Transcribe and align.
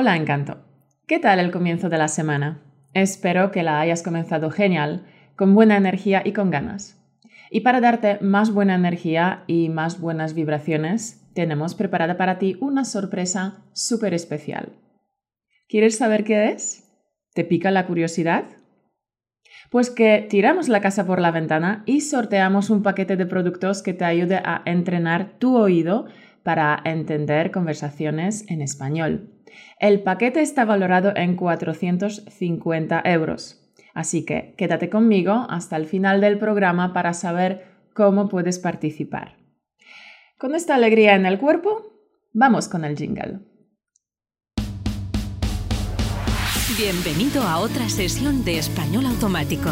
Hola, 0.00 0.14
Encanto. 0.14 0.58
¿Qué 1.08 1.18
tal 1.18 1.40
el 1.40 1.50
comienzo 1.50 1.88
de 1.88 1.98
la 1.98 2.06
semana? 2.06 2.62
Espero 2.94 3.50
que 3.50 3.64
la 3.64 3.80
hayas 3.80 4.04
comenzado 4.04 4.48
genial, 4.48 5.04
con 5.34 5.56
buena 5.56 5.76
energía 5.76 6.22
y 6.24 6.32
con 6.32 6.52
ganas. 6.52 7.04
Y 7.50 7.62
para 7.62 7.80
darte 7.80 8.20
más 8.20 8.52
buena 8.52 8.76
energía 8.76 9.42
y 9.48 9.68
más 9.70 10.00
buenas 10.00 10.34
vibraciones, 10.34 11.28
tenemos 11.34 11.74
preparada 11.74 12.16
para 12.16 12.38
ti 12.38 12.56
una 12.60 12.84
sorpresa 12.84 13.64
súper 13.72 14.14
especial. 14.14 14.72
¿Quieres 15.68 15.98
saber 15.98 16.22
qué 16.22 16.50
es? 16.50 16.88
¿Te 17.34 17.42
pica 17.42 17.72
la 17.72 17.84
curiosidad? 17.88 18.44
Pues 19.68 19.90
que 19.90 20.24
tiramos 20.30 20.68
la 20.68 20.80
casa 20.80 21.08
por 21.08 21.18
la 21.18 21.32
ventana 21.32 21.82
y 21.86 22.02
sorteamos 22.02 22.70
un 22.70 22.84
paquete 22.84 23.16
de 23.16 23.26
productos 23.26 23.82
que 23.82 23.94
te 23.94 24.04
ayude 24.04 24.36
a 24.36 24.62
entrenar 24.64 25.38
tu 25.40 25.56
oído 25.56 26.06
para 26.44 26.80
entender 26.84 27.50
conversaciones 27.50 28.48
en 28.48 28.62
español. 28.62 29.37
El 29.78 30.02
paquete 30.02 30.40
está 30.40 30.64
valorado 30.64 31.12
en 31.14 31.36
450 31.36 33.02
euros. 33.04 33.64
Así 33.94 34.24
que 34.24 34.54
quédate 34.56 34.90
conmigo 34.90 35.46
hasta 35.48 35.76
el 35.76 35.86
final 35.86 36.20
del 36.20 36.38
programa 36.38 36.92
para 36.92 37.14
saber 37.14 37.66
cómo 37.94 38.28
puedes 38.28 38.58
participar. 38.58 39.36
Con 40.38 40.54
esta 40.54 40.76
alegría 40.76 41.16
en 41.16 41.26
el 41.26 41.38
cuerpo, 41.38 41.82
vamos 42.32 42.68
con 42.68 42.84
el 42.84 42.96
jingle. 42.96 43.40
Bienvenido 46.78 47.42
a 47.42 47.58
otra 47.58 47.88
sesión 47.88 48.44
de 48.44 48.58
Español 48.58 49.06
Automático, 49.06 49.70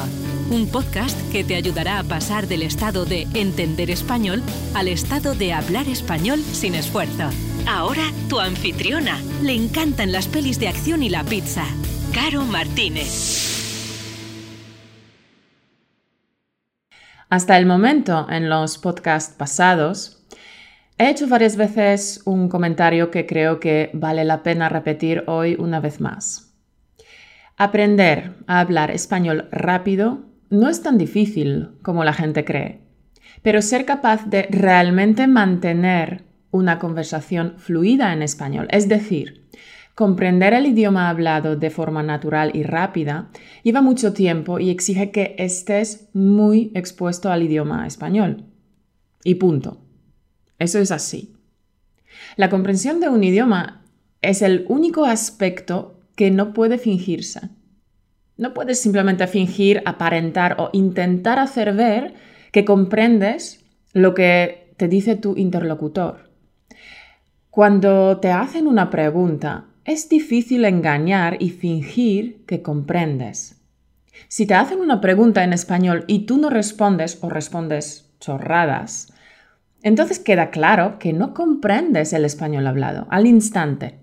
un 0.50 0.66
podcast 0.68 1.16
que 1.30 1.45
te 1.45 1.54
ayudará 1.54 2.00
a 2.00 2.02
pasar 2.02 2.48
del 2.48 2.62
estado 2.62 3.04
de 3.04 3.28
entender 3.34 3.90
español 3.90 4.42
al 4.74 4.88
estado 4.88 5.36
de 5.36 5.52
hablar 5.52 5.86
español 5.86 6.40
sin 6.40 6.74
esfuerzo. 6.74 7.30
Ahora 7.68 8.12
tu 8.28 8.38
anfitriona. 8.38 9.18
Le 9.42 9.52
encantan 9.52 10.12
las 10.12 10.28
pelis 10.28 10.60
de 10.60 10.68
acción 10.68 11.02
y 11.02 11.08
la 11.08 11.24
pizza. 11.24 11.64
Caro 12.14 12.44
Martínez. 12.44 13.44
Hasta 17.28 17.58
el 17.58 17.66
momento, 17.66 18.28
en 18.30 18.48
los 18.48 18.78
podcasts 18.78 19.34
pasados, 19.34 20.24
he 20.96 21.10
hecho 21.10 21.26
varias 21.26 21.56
veces 21.56 22.23
un 22.24 22.48
comentario 22.48 23.10
que 23.10 23.26
creo 23.26 23.58
que 23.58 23.90
vale 23.95 24.24
la 24.24 24.45
pena 24.45 24.68
repetir 24.68 25.24
hoy 25.26 25.56
una 25.58 25.80
vez 25.80 26.01
más. 26.01 26.54
Aprender 27.56 28.34
a 28.46 28.60
hablar 28.60 28.92
español 28.92 29.48
rápido 29.51 30.20
no 30.51 30.68
es 30.68 30.82
tan 30.82 30.98
difícil 30.98 31.70
como 31.82 32.04
la 32.04 32.12
gente 32.12 32.45
cree, 32.45 32.80
pero 33.42 33.60
ser 33.60 33.84
capaz 33.84 34.24
de 34.26 34.46
realmente 34.51 35.26
mantener 35.26 36.26
una 36.57 36.79
conversación 36.79 37.54
fluida 37.59 38.12
en 38.12 38.23
español, 38.23 38.68
es 38.71 38.88
decir, 38.88 39.46
comprender 39.95 40.52
el 40.52 40.66
idioma 40.66 41.09
hablado 41.09 41.57
de 41.57 41.71
forma 41.71 42.02
natural 42.02 42.51
y 42.54 42.63
rápida, 42.63 43.30
lleva 43.63 43.80
mucho 43.80 44.13
tiempo 44.13 44.59
y 44.59 44.71
exige 44.71 45.10
que 45.10 45.35
estés 45.38 46.09
muy 46.13 46.71
expuesto 46.74 47.30
al 47.30 47.43
idioma 47.43 47.87
español. 47.87 48.45
Y 49.24 49.37
punto. 49.37 49.80
Eso 50.59 50.79
es 50.79 50.90
así. 50.90 51.35
La 52.37 52.51
comprensión 52.51 53.01
de 53.01 53.09
un 53.09 53.24
idioma 53.24 53.82
es 54.20 54.43
el 54.43 54.66
único 54.68 55.07
aspecto 55.07 56.01
que 56.15 56.30
no 56.30 56.52
puede 56.52 56.79
fingirse. 56.79 57.48
No 58.37 58.52
puedes 58.52 58.80
simplemente 58.80 59.26
fingir, 59.26 59.82
aparentar 59.87 60.57
o 60.59 60.68
intentar 60.73 61.38
hacer 61.38 61.73
ver 61.74 62.15
que 62.52 62.65
comprendes 62.65 63.65
lo 63.95 64.15
que 64.15 64.75
te 64.76 64.88
dice 64.88 65.16
tu 65.16 65.37
interlocutor. 65.37 66.25
Cuando 67.56 68.19
te 68.19 68.32
hacen 68.32 68.66
una 68.66 68.91
pregunta, 68.91 69.65
es 69.87 70.10
difícil 70.10 70.66
engañar 70.66 71.38
y 71.41 71.49
fingir 71.49 72.44
que 72.44 72.60
comprendes. 72.60 73.62
Si 74.28 74.44
te 74.44 74.53
hacen 74.53 74.78
una 74.78 75.00
pregunta 75.00 75.43
en 75.43 75.54
español 75.54 76.04
y 76.06 76.26
tú 76.26 76.37
no 76.37 76.50
respondes 76.50 77.16
o 77.22 77.31
respondes 77.31 78.12
chorradas, 78.20 79.10
entonces 79.82 80.19
queda 80.19 80.50
claro 80.50 80.98
que 80.98 81.14
no 81.14 81.32
comprendes 81.32 82.12
el 82.12 82.26
español 82.26 82.66
hablado 82.66 83.06
al 83.08 83.26
instante. 83.26 84.00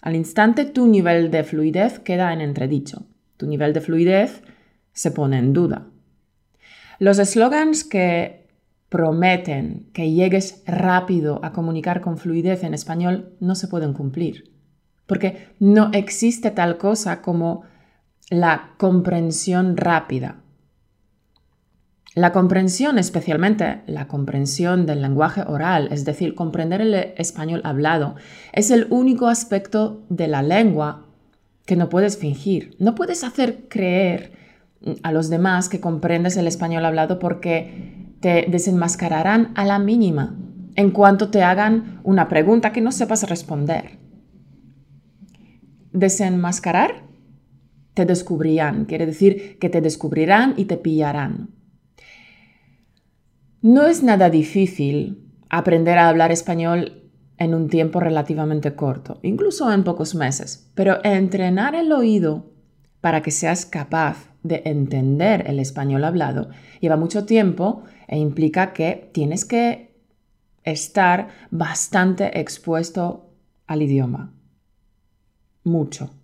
Al 0.00 0.14
instante 0.14 0.64
tu 0.64 0.86
nivel 0.86 1.32
de 1.32 1.42
fluidez 1.42 1.98
queda 1.98 2.32
en 2.32 2.40
entredicho. 2.40 3.08
Tu 3.36 3.48
nivel 3.48 3.72
de 3.72 3.80
fluidez 3.80 4.44
se 4.92 5.10
pone 5.10 5.38
en 5.38 5.52
duda. 5.52 5.88
Los 7.00 7.18
eslogans 7.18 7.82
que 7.82 8.43
prometen 8.94 9.90
que 9.92 10.12
llegues 10.12 10.62
rápido 10.68 11.40
a 11.42 11.50
comunicar 11.50 12.00
con 12.00 12.16
fluidez 12.16 12.62
en 12.62 12.74
español 12.74 13.34
no 13.40 13.56
se 13.56 13.66
pueden 13.66 13.92
cumplir, 13.92 14.54
porque 15.06 15.48
no 15.58 15.90
existe 15.92 16.52
tal 16.52 16.78
cosa 16.78 17.20
como 17.20 17.64
la 18.30 18.70
comprensión 18.78 19.76
rápida. 19.76 20.36
La 22.14 22.30
comprensión, 22.30 22.96
especialmente 23.00 23.82
la 23.88 24.06
comprensión 24.06 24.86
del 24.86 25.02
lenguaje 25.02 25.42
oral, 25.44 25.88
es 25.90 26.04
decir, 26.04 26.36
comprender 26.36 26.80
el 26.80 26.94
español 27.16 27.62
hablado, 27.64 28.14
es 28.52 28.70
el 28.70 28.86
único 28.90 29.26
aspecto 29.26 30.04
de 30.08 30.28
la 30.28 30.44
lengua 30.44 31.04
que 31.66 31.74
no 31.74 31.88
puedes 31.88 32.16
fingir. 32.16 32.76
No 32.78 32.94
puedes 32.94 33.24
hacer 33.24 33.66
creer 33.68 34.34
a 35.02 35.10
los 35.10 35.30
demás 35.30 35.68
que 35.68 35.80
comprendes 35.80 36.36
el 36.36 36.46
español 36.46 36.84
hablado 36.84 37.18
porque 37.18 38.03
te 38.24 38.46
desenmascararán 38.48 39.52
a 39.54 39.66
la 39.66 39.78
mínima 39.78 40.34
en 40.76 40.92
cuanto 40.92 41.28
te 41.28 41.42
hagan 41.42 42.00
una 42.04 42.26
pregunta 42.26 42.72
que 42.72 42.80
no 42.80 42.90
sepas 42.90 43.28
responder. 43.28 43.98
Desenmascarar, 45.92 47.04
te 47.92 48.06
descubrirán, 48.06 48.86
quiere 48.86 49.04
decir 49.04 49.58
que 49.58 49.68
te 49.68 49.82
descubrirán 49.82 50.54
y 50.56 50.64
te 50.64 50.78
pillarán. 50.78 51.50
No 53.60 53.84
es 53.86 54.02
nada 54.02 54.30
difícil 54.30 55.30
aprender 55.50 55.98
a 55.98 56.08
hablar 56.08 56.32
español 56.32 57.10
en 57.36 57.54
un 57.54 57.68
tiempo 57.68 58.00
relativamente 58.00 58.74
corto, 58.74 59.18
incluso 59.20 59.70
en 59.70 59.84
pocos 59.84 60.14
meses, 60.14 60.72
pero 60.74 61.04
entrenar 61.04 61.74
el 61.74 61.92
oído 61.92 62.53
para 63.04 63.20
que 63.20 63.30
seas 63.30 63.66
capaz 63.66 64.30
de 64.42 64.62
entender 64.64 65.44
el 65.46 65.60
español 65.60 66.04
hablado 66.04 66.48
lleva 66.80 66.96
mucho 66.96 67.26
tiempo 67.26 67.82
e 68.08 68.16
implica 68.16 68.72
que 68.72 69.10
tienes 69.12 69.44
que 69.44 69.94
estar 70.62 71.28
bastante 71.50 72.40
expuesto 72.40 73.28
al 73.66 73.82
idioma. 73.82 74.32
Mucho. 75.64 76.14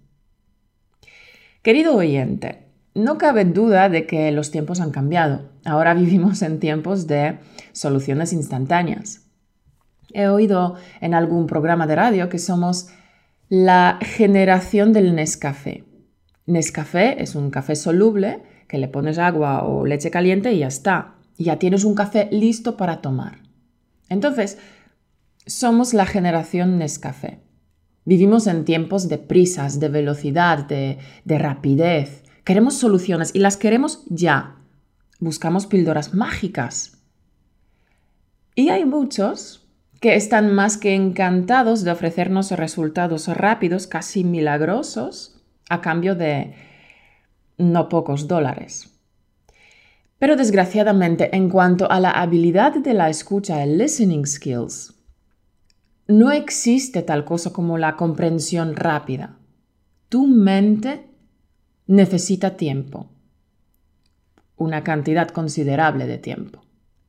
Querido 1.61 1.97
oyente, 1.97 2.69
no 2.95 3.19
cabe 3.19 3.45
duda 3.45 3.91
de 3.91 4.07
que 4.07 4.33
los 4.33 4.51
tiempos 4.51 4.81
han 4.81 4.91
cambiado. 4.91 5.51
Ahora 5.67 5.93
vivimos 6.03 6.41
en 6.41 6.61
tiempos 6.61 7.07
de 7.07 7.41
soluciones 7.73 8.33
instantáneas. 8.33 9.29
He 10.15 10.29
oído 10.29 10.77
en 11.03 11.13
algún 11.13 11.47
programa 11.47 11.87
de 11.87 11.97
radio 11.97 12.31
que 12.31 12.39
somos 12.39 12.89
la 13.51 13.99
generación 14.01 14.95
del 14.95 15.15
Nescafé. 15.15 15.90
Nescafé 16.51 17.23
es 17.23 17.35
un 17.35 17.51
café 17.51 17.77
soluble 17.77 18.43
que 18.69 18.79
le 18.79 18.89
pones 18.89 19.19
agua 19.19 19.65
o 19.65 19.87
leche 19.87 20.11
caliente 20.11 20.53
y 20.53 20.59
ya 20.59 20.69
está 20.69 21.15
ya 21.45 21.59
tienes 21.59 21.85
un 21.85 21.95
café 21.95 22.29
listo 22.31 22.77
para 22.77 23.01
tomar. 23.01 23.39
Entonces, 24.09 24.59
somos 25.47 25.95
la 25.95 26.07
generación 26.07 26.79
Nescafé. 26.79 27.41
Vivimos 28.05 28.47
en 28.47 28.65
tiempos 28.65 29.09
de 29.09 29.19
prisas, 29.19 29.81
de 29.81 29.89
velocidad, 29.89 30.67
de, 30.67 30.99
de 31.25 31.39
rapidez. 31.39 32.25
Queremos 32.45 32.75
soluciones 32.75 33.35
y 33.35 33.39
las 33.39 33.57
queremos 33.57 34.05
ya. 34.09 34.57
Buscamos 35.19 35.67
píldoras 35.67 36.15
mágicas. 36.15 36.99
Y 38.55 38.69
hay 38.69 38.85
muchos 38.85 39.67
que 40.01 40.17
están 40.17 40.55
más 40.55 40.77
que 40.77 40.95
encantados 40.95 41.85
de 41.85 41.91
ofrecernos 41.91 42.51
resultados 42.51 43.29
rápidos, 43.29 43.87
casi 43.87 44.25
milagrosos, 44.25 45.40
a 45.71 45.81
cambio 45.81 46.15
de 46.15 46.53
no 47.57 47.89
pocos 47.89 48.29
dólares. 48.29 48.91
Pero 50.19 50.37
desgraciadamente, 50.37 51.35
en 51.35 51.49
cuanto 51.49 51.91
a 51.91 51.99
la 51.99 52.11
habilidad 52.11 52.75
de 52.75 52.93
la 52.93 53.09
escucha, 53.09 53.63
el 53.63 53.79
listening 53.79 54.27
skills, 54.27 54.95
no 56.09 56.31
existe 56.31 57.03
tal 57.03 57.25
cosa 57.25 57.53
como 57.53 57.79
la 57.79 57.97
comprensión 57.97 58.77
rápida. 58.77 59.39
Tu 60.11 60.27
mente 60.27 61.09
necesita 61.87 62.57
tiempo, 62.57 63.09
una 64.57 64.83
cantidad 64.83 65.29
considerable 65.29 66.07
de 66.07 66.19
tiempo, 66.19 66.63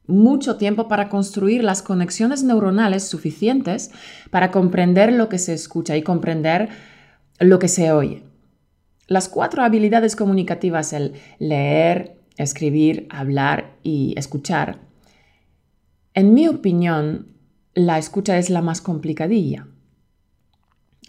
mucho 0.08 0.58
tiempo 0.58 0.88
para 0.88 1.10
construir 1.10 1.64
las 1.64 1.82
conexiones 1.82 2.44
neuronales 2.44 3.04
suficientes 3.04 3.92
para 4.30 4.52
comprender 4.52 5.12
lo 5.12 5.30
que 5.30 5.40
se 5.40 5.54
escucha 5.54 5.98
y 5.98 6.04
comprender 6.04 6.70
lo 7.40 7.60
que 7.60 7.68
se 7.68 7.92
oye. 7.92 8.31
Las 9.12 9.28
cuatro 9.28 9.62
habilidades 9.62 10.16
comunicativas, 10.16 10.94
el 10.94 11.16
leer, 11.38 12.16
escribir, 12.38 13.08
hablar 13.10 13.76
y 13.84 14.14
escuchar. 14.16 14.80
En 16.14 16.34
mi 16.34 16.48
opinión, 16.48 17.28
la 17.74 17.98
escucha 17.98 18.38
es 18.38 18.50
la 18.50 18.62
más 18.62 18.80
complicadilla. 18.80 19.68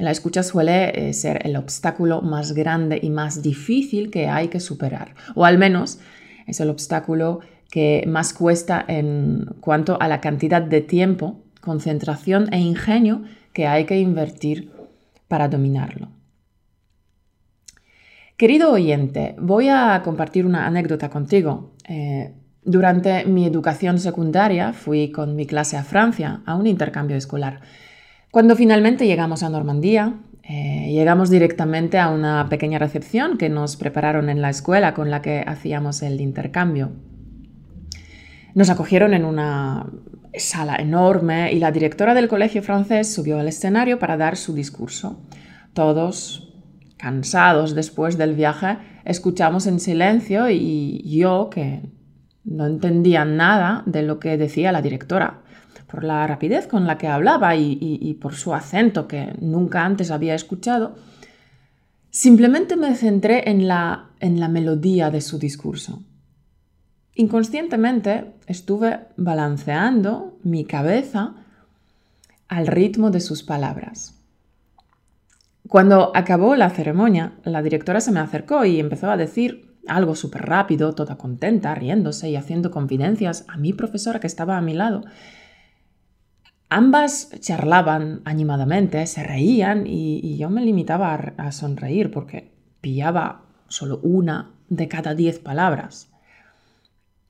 La 0.01 0.11
escucha 0.11 0.43
suele 0.43 1.11
eh, 1.11 1.13
ser 1.13 1.47
el 1.47 1.55
obstáculo 1.55 2.23
más 2.23 2.55
grande 2.55 2.99
y 3.01 3.11
más 3.11 3.41
difícil 3.41 4.11
que 4.11 4.27
hay 4.27 4.49
que 4.49 4.59
superar, 4.59 5.15
o 5.37 5.45
al 5.45 5.57
menos 5.57 6.01
es 6.49 6.59
el 6.59 6.71
obstáculo 6.71 7.39
que 7.71 8.03
más 8.09 8.35
cuesta 8.35 8.85
en 8.89 9.47
cuanto 9.61 9.97
a 10.01 10.09
la 10.09 10.21
cantidad 10.21 10.61
de 10.61 10.81
tiempo, 10.81 11.45
concentración 11.61 12.53
e 12.53 12.59
ingenio 12.59 13.23
que 13.53 13.69
hay 13.69 13.85
que 13.85 14.01
invertir 14.01 14.73
para 15.29 15.47
dominarlo. 15.47 16.09
Querido 18.43 18.73
oyente, 18.73 19.37
voy 19.39 19.69
a 19.69 20.03
compartir 20.05 20.47
una 20.47 20.67
anécdota 20.67 21.09
contigo. 21.09 21.77
Eh, 21.89 22.35
durante 22.65 23.25
mi 23.25 23.47
educación 23.47 24.01
secundaria 24.01 24.73
fui 24.73 25.13
con 25.13 25.37
mi 25.37 25.47
clase 25.47 25.77
a 25.77 25.85
Francia 25.85 26.43
a 26.45 26.57
un 26.57 26.67
intercambio 26.67 27.17
escolar. 27.17 27.61
Cuando 28.33 28.57
finalmente 28.57 29.07
llegamos 29.07 29.45
a 29.45 29.49
Normandía, 29.49 30.15
eh, 30.43 30.91
llegamos 30.91 31.31
directamente 31.31 32.01
a 32.01 32.09
una 32.09 32.49
pequeña 32.49 32.81
recepción 32.81 33.39
que 33.39 33.49
nos 33.49 33.77
prepararon 33.77 34.29
en 34.29 34.43
la 34.43 34.51
escuela 34.51 34.93
con 34.93 35.09
la 35.09 35.23
que 35.23 35.45
hacíamos 35.47 36.03
el 36.03 36.21
intercambio. 36.21 36.91
Nos 38.57 38.71
acogieron 38.71 39.15
en 39.15 39.25
una 39.25 39.87
sala 40.35 40.75
enorme 40.81 41.53
y 41.53 41.61
la 41.61 41.71
directora 41.71 42.13
del 42.13 42.27
colegio 42.27 42.65
francés 42.65 43.15
subió 43.15 43.39
al 43.39 43.47
escenario 43.47 44.01
para 44.01 44.17
dar 44.17 44.37
su 44.37 44.53
discurso. 44.53 45.23
Todos, 45.75 46.52
cansados 47.03 47.75
después 47.75 48.17
del 48.17 48.35
viaje, 48.37 48.79
escuchamos 49.05 49.67
en 49.67 49.81
silencio 49.81 50.49
y 50.49 51.03
yo, 51.05 51.51
que 51.51 51.83
no 52.45 52.67
entendía 52.67 53.25
nada 53.25 53.83
de 53.87 54.03
lo 54.03 54.21
que 54.21 54.39
decía 54.39 54.71
la 54.71 54.83
directora, 54.83 55.43
por 55.91 56.05
la 56.05 56.27
rapidez 56.27 56.67
con 56.67 56.87
la 56.87 56.97
que 56.97 57.09
hablaba 57.09 57.55
y, 57.57 58.17
por 58.21 58.35
su 58.35 58.55
acento 58.55 59.07
que 59.07 59.35
nunca 59.41 59.85
antes 59.85 60.11
había 60.11 60.35
escuchado, 60.35 60.95
simplemente 62.11 62.77
me 62.77 62.95
centré 62.95 63.51
en 63.51 63.69
la, 63.69 64.11
en 64.21 64.41
la 64.41 64.49
melodía 64.49 65.11
de 65.11 65.21
su 65.21 65.39
discurso. 65.39 66.03
Inconscientemente 67.15 68.33
estuve 68.47 69.01
balanceando 69.17 70.39
mi 70.43 70.65
cabeza 70.65 71.35
al 72.49 72.67
ritmo 72.69 73.11
de 73.11 73.21
sus 73.21 73.43
palabras. 73.43 74.22
Cuando 75.73 76.13
acabó 76.15 76.55
la 76.55 76.69
ceremonia, 76.69 77.33
la 77.45 77.63
directora 77.63 78.03
se 78.03 78.13
me 78.13 78.21
acercó 78.21 78.67
y 78.67 78.79
empezó 78.79 79.11
a 79.11 79.17
decir 79.17 79.75
algo 79.89 80.15
súper 80.15 80.43
rápido, 80.43 80.95
toda 80.95 81.17
contenta, 81.17 81.75
riéndose 81.75 82.29
y 82.29 82.37
haciendo 82.37 82.71
confidencias 82.71 83.47
a 83.49 83.57
mi 83.57 83.73
profesora 83.73 84.21
que 84.21 84.27
estaba 84.27 84.59
a 84.59 84.61
mi 84.61 84.75
lado. 84.75 85.03
Ambas 86.69 87.31
charlaban 87.41 88.21
animadamente, 88.27 89.07
se 89.07 89.25
reían 89.25 89.87
y, 89.87 90.37
yo 90.37 90.51
me 90.51 90.63
limitaba 90.63 91.15
a, 91.15 91.53
sonreír 91.53 92.11
porque 92.11 92.53
pillaba 92.83 93.47
solo 93.69 93.99
una 94.03 94.51
de 94.69 94.89
cada 94.89 95.15
diez 95.15 95.39
palabras. 95.39 96.13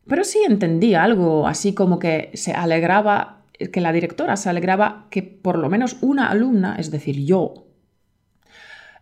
Pero 0.09 0.25
sí 0.25 0.41
entendía 0.45 1.05
algo 1.05 1.47
así 1.47 1.75
como 1.75 2.01
que 2.01 2.33
se 2.35 2.55
alegraba, 2.55 3.45
que 3.73 3.81
la 3.81 3.93
directora 3.93 4.37
se 4.37 4.51
alegraba 4.51 5.07
que 5.11 5.23
por 5.23 5.59
lo 5.59 5.71
menos 5.71 5.99
una 6.01 6.29
alumna, 6.29 6.75
es 6.77 6.91
decir, 6.91 7.25
yo, 7.25 7.69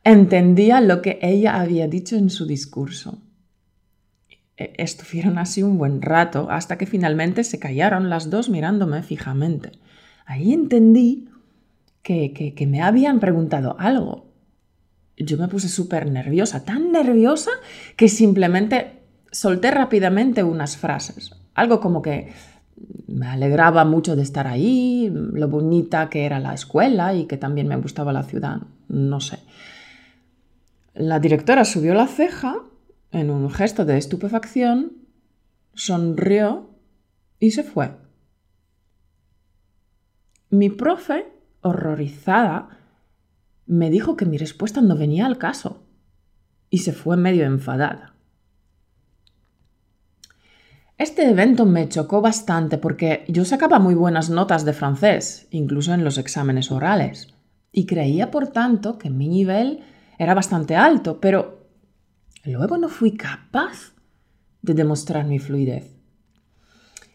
entendía 0.05 0.81
lo 0.81 1.03
que 1.03 1.19
ella 1.23 1.61
había 1.61 1.89
dicho 1.89 2.17
en 2.17 2.31
su 2.31 2.47
discurso. 2.47 3.19
E, 4.57 4.75
estuvieron 4.77 5.39
así 5.39 5.63
un 5.63 5.79
buen 5.79 6.03
rato 6.03 6.49
hasta 6.51 6.79
que 6.79 6.87
finalmente 6.87 7.45
se 7.45 7.59
callaron 7.59 8.11
las 8.11 8.31
dos 8.31 8.49
mirándome 8.49 9.03
fijamente. 9.03 9.73
Ahí 10.27 10.53
entendí 10.53 11.29
que, 12.03 12.33
que, 12.33 12.67
me 12.67 12.83
habían 12.83 13.21
preguntado 13.21 13.77
algo. 13.79 14.27
Yo 15.17 15.37
me 15.37 15.49
puse 15.49 15.69
súper 15.69 16.11
nerviosa, 16.11 16.65
tan 16.65 16.93
nerviosa 16.93 17.51
que 17.97 18.09
simplemente 18.09 19.01
solté 19.33 19.71
rápidamente 19.71 20.43
unas 20.43 20.77
frases. 20.77 21.33
Algo 21.55 21.81
como 21.81 22.01
que 22.01 22.33
me 23.07 23.27
alegraba 23.27 23.85
mucho 23.85 24.17
de 24.17 24.23
estar 24.23 24.47
ahí, 24.47 25.13
lo 25.13 25.49
bonita 25.49 26.09
que 26.09 26.25
era 26.25 26.41
la 26.41 26.55
escuela 26.55 27.15
y 27.15 27.27
que 27.27 27.37
también 27.37 27.69
me 27.69 27.77
gustaba 27.77 28.13
la 28.13 28.23
ciudad, 28.23 28.63
no 28.89 29.21
sé. 29.21 29.41
La 30.95 31.21
directora 31.21 31.65
subió 31.65 31.95
la 31.95 32.07
ceja 32.07 32.57
en 33.13 33.31
un 33.31 33.51
gesto 33.51 33.85
de 33.85 33.99
estupefacción, 33.99 34.93
sonrió 35.75 36.71
y 37.39 37.53
se 37.53 37.63
fue. 37.63 37.97
Mi 40.51 40.69
profe, 40.69 41.27
horrorizada, 41.61 42.81
me 43.67 43.89
dijo 43.89 44.17
que 44.17 44.27
mi 44.27 44.37
respuesta 44.37 44.81
no 44.81 44.97
venía 44.97 45.27
al 45.27 45.39
caso 45.39 45.85
y 46.71 46.79
se 46.79 46.93
fue 46.93 47.17
medio 47.17 47.45
enfadada. 47.45 48.15
Este 50.99 51.29
evento 51.31 51.65
me 51.65 51.89
chocó 51.89 52.21
bastante 52.21 52.77
porque 52.79 53.25
yo 53.29 53.45
sacaba 53.45 53.79
muy 53.79 53.95
buenas 53.95 54.29
notas 54.29 54.65
de 54.65 54.73
francés, 54.73 55.47
incluso 55.51 55.95
en 55.95 56.05
los 56.05 56.19
exámenes 56.19 56.71
orales, 56.71 57.33
y 57.73 57.87
creía 57.87 58.31
por 58.31 58.49
tanto 58.49 58.99
que 58.99 59.09
mi 59.09 59.29
nivel 59.29 59.83
era 60.21 60.35
bastante 60.35 60.77
alto, 60.77 61.21
pero 61.21 61.61
Luego 62.45 62.79
no 62.79 62.89
fui 62.89 63.13
capaz 63.13 63.93
de 64.63 64.73
demostrar 64.73 65.27
mi 65.27 65.39
fluidez, 65.39 65.99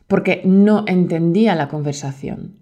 porque 0.07 0.44
no 0.46 0.86
entendía 0.88 1.56
la 1.56 1.68
conversación. 1.68 2.57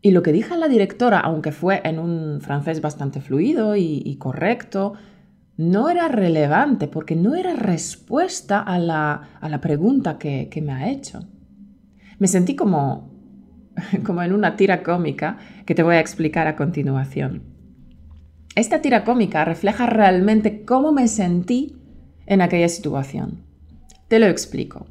Y 0.00 0.12
lo 0.12 0.22
que 0.22 0.32
dije 0.32 0.54
a 0.54 0.56
la 0.56 0.68
directora, 0.68 1.18
aunque 1.18 1.50
fue 1.52 1.80
en 1.84 1.98
un 1.98 2.40
francés 2.40 2.80
bastante 2.80 3.20
fluido 3.20 3.74
y, 3.76 4.16
correcto, 4.18 4.94
no 5.56 5.90
era 5.90 6.08
relevante 6.08 6.86
porque 6.86 7.16
no 7.16 7.34
era 7.34 7.54
respuesta 7.54 8.60
a 8.60 8.78
la, 8.78 9.58
pregunta 9.60 10.16
que, 10.16 10.48
que, 10.48 10.62
me 10.62 10.72
ha 10.72 10.90
hecho. 10.90 11.28
Me 12.18 12.28
sentí 12.28 12.54
como, 12.54 13.10
como 14.06 14.22
en 14.22 14.32
una 14.32 14.56
tira 14.56 14.82
cómica 14.82 15.38
que 15.66 15.74
te 15.74 15.82
voy 15.82 15.96
a 15.96 16.00
explicar 16.00 16.46
a 16.46 16.56
continuación. 16.56 17.59
Esta 18.60 18.82
tira 18.82 19.04
cómica 19.04 19.42
refleja 19.46 19.86
realmente 19.86 20.66
cómo 20.66 20.92
me 20.92 21.08
sentí 21.08 21.78
en 22.26 22.42
aquella 22.42 22.68
situación. 22.68 23.42
Te 24.06 24.18
lo 24.18 24.26
explico. 24.26 24.86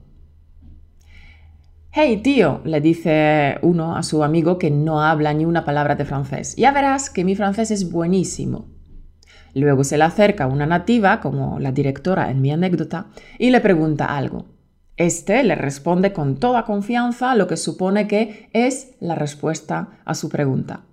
Hey 1.92 2.18
tío, 2.24 2.62
le 2.63 2.81
dice 2.81 3.60
uno 3.62 3.95
a 3.95 4.01
su 4.01 4.24
amigo 4.24 4.57
que 4.57 4.71
no 4.71 5.04
habla 5.04 5.36
ni 5.36 5.45
una 5.45 5.66
palabra 5.66 5.94
de 5.94 6.06
francés. 6.06 6.56
Ya 6.56 6.71
verás 6.71 7.12
que 7.12 7.24
mi 7.24 7.36
francés 7.36 7.69
es 7.69 7.92
buenísimo. 7.92 8.66
Luego 9.54 9.83
se 9.83 10.00
le 10.00 10.06
acerca 10.06 10.48
una 10.48 10.66
nativa, 10.66 11.19
como 11.19 11.59
la 11.59 11.71
directora 11.71 12.31
en 12.31 12.42
mi 12.42 12.52
anécdota, 12.52 13.11
y 13.38 13.52
le 13.52 13.61
pregunta 13.61 14.18
algo. 14.18 14.47
Este 14.97 15.44
le 15.44 15.54
responde 15.54 16.11
con 16.11 16.40
toda 16.40 16.66
confianza 16.66 17.35
lo 17.35 17.45
que 17.45 17.56
supone 17.56 18.07
que 18.07 18.49
es 18.52 18.95
la 18.99 19.14
respuesta 19.14 19.99
a 20.06 20.16
su 20.16 20.28
pregunta. 20.28 20.85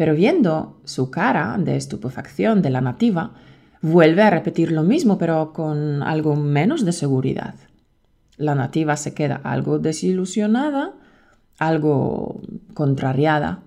Pero 0.00 0.14
viendo 0.14 0.80
su 0.84 1.10
cara 1.10 1.58
de 1.58 1.76
estupefacción 1.76 2.62
de 2.62 2.70
la 2.70 2.80
nativa, 2.80 3.34
Vuelve 3.82 4.22
a 4.22 4.30
repetir 4.30 4.72
lo 4.72 4.82
mismo, 4.82 5.16
pero 5.16 5.54
con 5.54 6.02
algo 6.02 6.36
menos 6.36 6.84
de 6.84 6.92
seguridad. 6.92 7.54
La 8.36 8.54
nativa 8.54 8.96
se 8.96 9.14
queda 9.14 9.40
algo 9.42 9.78
desilusionada, 9.78 10.92
algo 11.58 12.42
contrariada, 12.74 13.62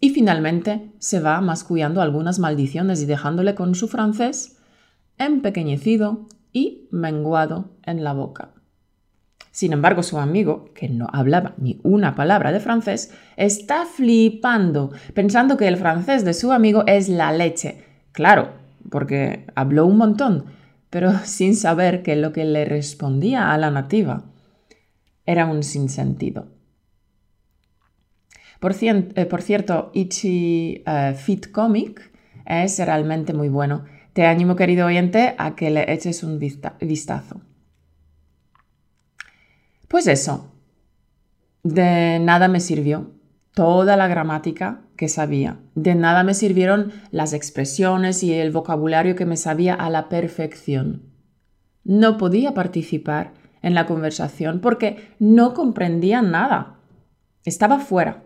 y 0.00 0.10
finalmente 0.10 0.90
se 0.98 1.20
va 1.20 1.40
mascullando 1.42 2.00
algunas 2.00 2.38
maldiciones 2.38 3.02
y 3.02 3.06
dejándole 3.06 3.54
con 3.54 3.74
su 3.74 3.88
francés 3.88 4.56
empequeñecido 5.18 6.26
y 6.52 6.88
menguado 6.90 7.72
en 7.82 8.04
la 8.04 8.14
boca. 8.14 8.52
Sin 9.50 9.72
embargo, 9.72 10.02
su 10.02 10.18
amigo, 10.18 10.72
que 10.74 10.88
no 10.88 11.08
hablaba 11.12 11.54
ni 11.56 11.80
una 11.82 12.14
palabra 12.14 12.52
de 12.52 12.60
francés, 12.60 13.12
está 13.36 13.86
flipando, 13.86 14.92
pensando 15.14 15.56
que 15.56 15.68
el 15.68 15.76
francés 15.76 16.24
de 16.24 16.34
su 16.34 16.52
amigo 16.52 16.84
es 16.86 17.08
la 17.08 17.32
leche. 17.32 17.82
Claro, 18.12 18.50
porque 18.90 19.46
habló 19.54 19.86
un 19.86 19.96
montón, 19.96 20.44
pero 20.90 21.12
sin 21.24 21.56
saber 21.56 22.02
que 22.02 22.16
lo 22.16 22.32
que 22.32 22.44
le 22.44 22.64
respondía 22.64 23.52
a 23.52 23.58
la 23.58 23.70
nativa 23.70 24.24
era 25.26 25.46
un 25.46 25.62
sinsentido. 25.62 26.46
Por, 28.60 28.74
eh, 28.80 29.26
por 29.26 29.42
cierto, 29.42 29.90
Ichi 29.94 30.82
eh, 30.86 31.14
Fit 31.16 31.50
Comic 31.50 32.10
es 32.44 32.78
realmente 32.78 33.32
muy 33.32 33.48
bueno. 33.48 33.84
Te 34.14 34.26
animo, 34.26 34.56
querido 34.56 34.86
oyente, 34.86 35.34
a 35.38 35.54
que 35.54 35.70
le 35.70 35.92
eches 35.92 36.22
un 36.24 36.38
vistazo. 36.38 37.40
Pues 39.88 40.06
eso, 40.06 40.52
de 41.62 42.18
nada 42.20 42.46
me 42.48 42.60
sirvió 42.60 43.10
toda 43.54 43.96
la 43.96 44.06
gramática 44.06 44.82
que 44.96 45.08
sabía. 45.08 45.58
De 45.74 45.94
nada 45.94 46.22
me 46.22 46.34
sirvieron 46.34 46.92
las 47.10 47.32
expresiones 47.32 48.22
y 48.22 48.34
el 48.34 48.52
vocabulario 48.52 49.16
que 49.16 49.24
me 49.24 49.36
sabía 49.36 49.74
a 49.74 49.88
la 49.90 50.08
perfección. 50.08 51.02
No 51.84 52.18
podía 52.18 52.52
participar 52.52 53.32
en 53.62 53.74
la 53.74 53.86
conversación 53.86 54.60
porque 54.60 55.08
no 55.18 55.54
comprendía 55.54 56.20
nada. 56.20 56.78
Estaba 57.44 57.80
fuera, 57.80 58.24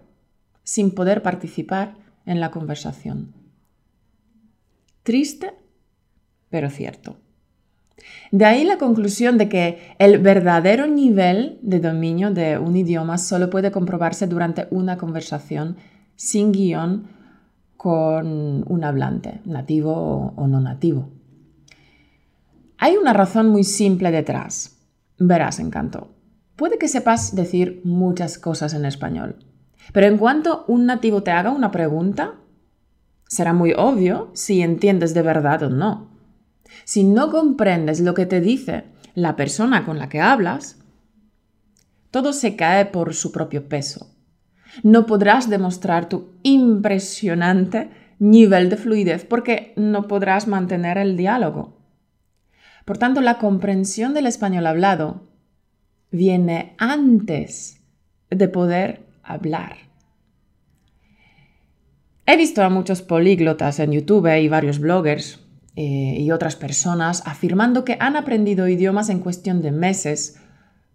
sin 0.65 0.91
poder 0.91 1.23
participar 1.23 1.95
en 2.27 2.41
la 2.41 2.51
conversación. 2.51 3.35
Triste, 5.05 5.55
pero 6.51 6.71
cierto. 6.71 7.22
De 8.31 8.45
ahí 8.45 8.65
la 8.65 8.79
conclusión 8.79 9.39
de 9.39 9.49
que 9.49 9.95
el 9.99 10.19
verdadero 10.19 10.87
nivel 10.87 11.59
de 11.63 11.81
dominio 11.81 12.31
de 12.31 12.59
un 12.59 12.77
idioma 12.77 13.19
solo 13.19 13.51
puede 13.51 13.71
comprobarse 13.71 14.27
durante 14.27 14.67
una 14.71 14.97
conversación 14.97 15.77
sin 16.17 16.53
guion 16.53 17.09
con 17.77 18.65
un 18.67 18.85
hablante, 18.85 19.41
nativo 19.45 20.33
o 20.37 20.47
no 20.47 20.61
nativo. 20.61 21.11
Hay 22.79 22.97
una 22.97 23.13
razón 23.13 23.49
muy 23.49 23.65
simple 23.65 24.11
detrás. 24.11 24.79
Verás, 25.19 25.59
encanto. 25.59 26.09
Puede 26.57 26.79
que 26.79 26.89
sepas 26.89 27.35
decir 27.35 27.81
muchas 27.85 28.39
cosas 28.39 28.75
en 28.75 28.85
español, 28.85 29.37
pero 29.93 30.07
en 30.07 30.17
cuanto 30.17 30.65
un 30.69 30.87
nativo 30.87 31.23
te 31.23 31.33
haga 31.33 31.51
una 31.51 31.71
pregunta, 31.71 32.35
será 33.27 33.53
muy 33.53 33.73
obvio 33.73 34.31
si 34.35 34.63
entiendes 34.63 35.15
de 35.15 35.23
verdad 35.23 35.65
o 35.65 35.71
no. 35.71 36.12
Si 36.85 37.05
no 37.05 37.31
comprendes 37.31 38.01
lo 38.01 38.15
que 38.15 38.27
te 38.27 38.41
dice 38.41 38.85
la 39.15 39.37
persona 39.37 39.85
con 39.85 39.99
la 39.99 40.09
que 40.09 40.21
hablas, 40.21 40.79
todo 42.11 42.33
se 42.33 42.57
cae 42.57 42.87
por 42.87 43.15
su 43.15 43.33
propio 43.33 43.69
peso. 43.69 44.15
No 44.83 45.07
podrás 45.07 45.51
demostrar 45.51 46.09
tu 46.09 46.33
impresionante 46.43 47.91
nivel 48.19 48.71
de 48.71 48.77
fluidez 48.77 49.25
porque 49.25 49.73
no 49.77 50.09
podrás 50.09 50.47
mantener 50.47 50.99
el 50.99 51.17
diálogo. 51.17 51.79
Por 52.85 52.99
tanto, 52.99 53.21
la 53.21 53.39
comprensión 53.39 54.15
del 54.15 54.27
español 54.27 54.67
hablado 54.67 55.29
viene 56.11 56.75
antes 56.79 57.81
de 58.31 58.49
poder 58.49 59.07
hablar. 59.23 59.77
He 62.27 62.37
visto 62.37 62.63
a 62.63 62.71
muchos 62.71 63.03
políglotas 63.03 63.79
en 63.79 63.93
YouTube 63.93 64.41
y 64.41 64.49
varios 64.49 64.79
bloggers 64.79 65.41
eh, 65.75 66.17
y 66.19 66.31
otras 66.31 66.57
personas 66.57 67.23
afirmando 67.27 67.85
que 67.85 67.97
han 67.99 68.17
aprendido 68.17 68.69
idiomas 68.69 69.09
en 69.09 69.21
cuestión 69.21 69.63
de 69.63 69.73
meses 69.73 70.39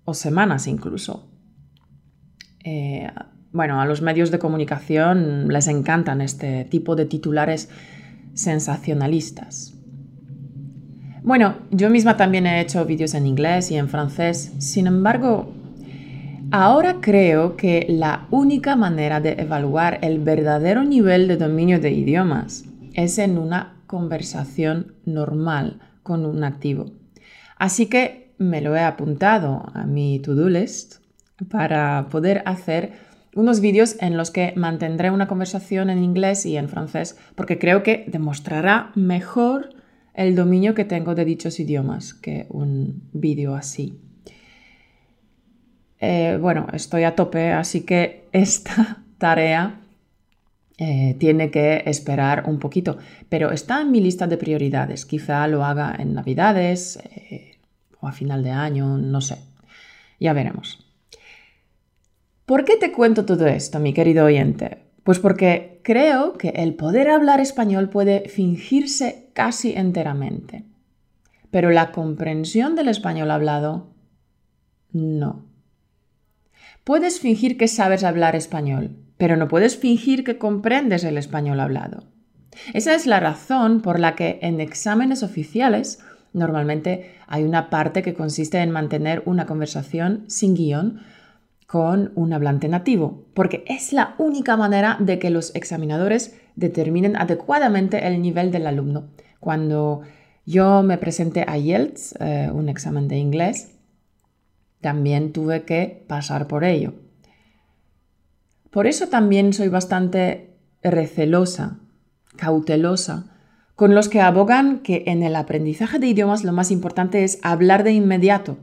o 0.06 0.14
semanas 0.14 0.68
incluso. 0.68 1.32
Eh, 2.64 3.10
bueno, 3.52 3.82
a 3.82 3.86
los 3.86 4.02
medios 4.02 4.30
de 4.30 4.40
comunicación 4.40 5.48
les 5.48 5.68
encantan 5.68 6.22
este 6.22 6.66
tipo 6.66 6.96
de 6.96 7.06
titulares 7.06 7.70
sensacionalistas. 8.34 9.74
Bueno, 11.24 11.56
yo 11.72 11.90
misma 11.90 12.16
también 12.16 12.46
he 12.46 12.62
hecho 12.62 12.86
vídeos 12.86 13.16
en 13.16 13.26
inglés 13.26 13.72
y 13.72 13.78
en 13.78 13.90
francés, 13.90 14.54
sin 14.60 14.86
embargo, 14.86 15.52
ahora 16.52 16.98
creo 17.02 17.58
que 17.58 17.88
la 17.90 18.28
única 18.30 18.76
manera 18.76 19.20
de 19.20 19.34
evaluar 19.34 19.98
el 20.04 20.20
verdadero 20.20 20.84
nivel 20.84 21.28
de 21.28 21.38
dominio 21.38 21.80
de 21.80 21.92
idiomas 21.92 22.66
es 22.94 23.18
en 23.18 23.40
una 23.40 23.77
conversación 23.88 24.94
normal 25.06 25.80
con 26.04 26.26
un 26.26 26.40
nativo. 26.40 26.92
Así 27.58 27.88
que 27.88 28.34
me 28.38 28.62
lo 28.62 28.76
he 28.76 28.82
apuntado 28.82 29.66
a 29.74 29.86
mi 29.86 30.20
to-do 30.20 30.50
list 30.50 30.98
para 31.50 32.08
poder 32.10 32.44
hacer 32.46 32.94
unos 33.36 33.60
vídeos 33.62 33.96
en 34.00 34.18
los 34.18 34.32
que 34.32 34.54
mantendré 34.56 35.12
una 35.12 35.28
conversación 35.28 35.90
en 35.90 36.04
inglés 36.04 36.46
y 36.46 36.58
en 36.58 36.70
francés 36.70 37.18
porque 37.36 37.60
creo 37.60 37.84
que 37.84 38.06
demostrará 38.08 38.92
mejor 38.96 39.70
el 40.14 40.36
dominio 40.36 40.74
que 40.74 40.86
tengo 40.86 41.14
de 41.14 41.26
dichos 41.26 41.60
idiomas 41.60 42.14
que 42.14 42.48
un 42.50 43.04
vídeo 43.14 43.56
así. 43.56 44.00
Eh, 46.00 46.38
bueno, 46.42 46.68
estoy 46.74 47.04
a 47.04 47.16
tope, 47.16 47.52
así 47.54 47.82
que 47.82 48.28
esta 48.32 49.04
tarea 49.18 49.80
eh, 50.78 51.16
tiene 51.20 51.50
que 51.50 51.84
esperar 51.88 52.44
un 52.48 52.60
poquito, 52.60 52.98
pero 53.30 53.52
está 53.52 53.82
en 53.82 53.90
mi 53.92 54.00
lista 54.00 54.28
de 54.28 54.38
prioridades. 54.38 55.06
Quizá 55.08 55.48
lo 55.48 55.66
haga 55.66 55.96
en 55.98 56.14
Navidades 56.14 56.98
eh, 56.98 57.58
o 58.00 58.08
a 58.08 58.12
final 58.12 58.44
de 58.44 58.52
año, 58.52 58.98
no 58.98 59.20
sé. 59.22 59.40
Ya 60.20 60.34
veremos. 60.34 60.86
¿Por 62.46 62.64
qué 62.64 62.78
te 62.78 62.92
cuento 62.92 63.26
todo 63.26 63.48
esto, 63.48 63.80
mi 63.80 63.92
querido 63.92 64.26
oyente? 64.26 64.78
Pues 65.04 65.20
porque 65.20 65.82
creo 65.84 66.34
que 66.34 66.50
el 66.50 66.76
poder 66.76 67.10
hablar 67.10 67.40
español 67.40 67.90
puede 67.90 68.30
fingirse 68.30 69.32
casi 69.34 69.74
enteramente, 69.74 70.64
pero 71.50 71.72
la 71.72 71.92
comprensión 71.92 72.76
del 72.76 72.90
español 72.90 73.32
hablado 73.32 73.94
no. 74.92 75.46
Puedes 76.84 77.20
fingir 77.20 77.58
que 77.58 77.68
sabes 77.68 78.04
hablar 78.04 78.36
español, 78.36 79.07
pero 79.18 79.38
no 79.38 79.48
puedes 79.48 79.78
fingir 79.78 80.24
que 80.24 80.38
comprendes 80.38 81.04
el 81.04 81.18
español 81.18 81.60
hablado. 81.60 82.04
Esa 82.74 82.96
es 82.96 83.06
la 83.06 83.20
razón 83.20 83.82
por 83.82 84.00
la 84.00 84.16
que 84.16 84.40
en 84.42 84.62
exámenes 84.62 85.24
oficiales 85.24 86.00
normalmente 86.34 87.16
hay 87.28 87.44
una 87.44 87.70
parte 87.70 88.02
que 88.02 88.14
consiste 88.14 88.60
en 88.60 88.72
mantener 88.72 89.24
una 89.26 89.46
conversación 89.46 90.24
sin 90.28 90.56
guion 90.56 91.02
con 91.68 92.14
un 92.16 92.32
hablante 92.32 92.70
nativo, 92.70 93.26
porque 93.34 93.66
es 93.68 93.92
la 93.92 94.16
única 94.18 94.56
manera 94.56 94.98
de 95.00 95.20
que 95.20 95.30
los 95.30 95.54
examinadores 95.54 96.40
determinen 96.56 97.18
adecuadamente 97.18 98.08
el 98.08 98.22
nivel 98.22 98.52
del 98.52 98.68
alumno. 98.68 99.10
Cuando 99.40 100.02
yo 100.46 100.82
me 100.82 100.98
presenté 100.98 101.44
a 101.46 101.58
IELTS, 101.58 102.16
eh, 102.22 102.50
un 102.54 102.70
examen 102.70 103.10
de 103.10 103.18
inglés, 103.18 103.74
también 104.80 105.34
tuve 105.34 105.64
que 105.64 106.06
pasar 106.08 106.48
por 106.48 106.64
ello. 106.64 106.94
Por 108.78 108.86
eso 108.86 109.08
también 109.08 109.54
soy 109.54 109.70
bastante 109.70 110.52
recelosa, 110.84 111.80
cautelosa, 112.36 113.26
con 113.74 113.96
los 113.96 114.08
que 114.08 114.22
abogan 114.22 114.84
que 114.84 115.06
en 115.08 115.24
el 115.24 115.36
aprendizaje 115.36 115.98
de 115.98 116.06
idiomas 116.06 116.44
lo 116.44 116.54
más 116.54 116.70
importante 116.70 117.24
es 117.24 117.40
hablar 117.42 117.84
de 117.84 117.94
inmediato. 117.94 118.60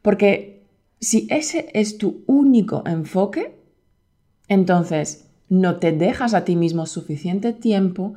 Porque 0.00 0.66
si 1.00 1.26
ese 1.28 1.68
es 1.74 1.98
tu 1.98 2.24
único 2.28 2.82
enfoque, 2.86 3.60
entonces 4.48 5.28
no 5.50 5.76
te 5.76 5.92
dejas 5.92 6.32
a 6.32 6.46
ti 6.46 6.56
mismo 6.56 6.86
suficiente 6.86 7.52
tiempo 7.52 8.14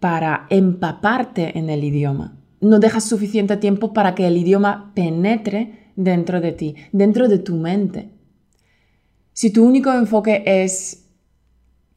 para 0.00 0.48
empaparte 0.50 1.56
en 1.60 1.70
el 1.70 1.84
idioma. 1.84 2.36
No 2.60 2.80
dejas 2.80 3.04
suficiente 3.04 3.56
tiempo 3.56 3.92
para 3.92 4.16
que 4.16 4.26
el 4.26 4.36
idioma 4.36 4.90
penetre 4.96 5.92
dentro 5.94 6.40
de 6.40 6.50
ti, 6.50 6.74
dentro 6.90 7.28
de 7.28 7.38
tu 7.38 7.54
mente. 7.54 8.17
Si 9.38 9.52
tu 9.52 9.64
único 9.64 9.92
enfoque 9.92 10.42
es 10.44 11.08